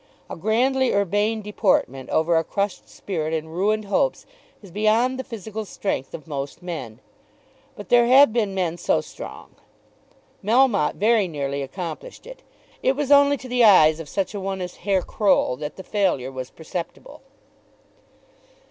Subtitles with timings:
[0.31, 4.25] A grandly urbane deportment over a crushed spirit and ruined hopes
[4.63, 6.97] is beyond the physical strength of most men;
[7.75, 9.53] but there have been men so strong.
[10.43, 12.41] Melmotte very nearly accomplished it.
[12.81, 15.83] It was only to the eyes of such a one as Herr Croll that the
[15.83, 17.21] failure was perceptible.